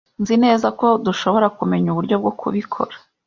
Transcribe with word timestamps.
Nzi 0.21 0.35
neza 0.43 0.67
ko 0.79 0.87
dushobora 1.05 1.47
kumenya 1.57 1.87
uburyo 1.93 2.15
bwo 2.21 2.31
kubikora. 2.39 2.95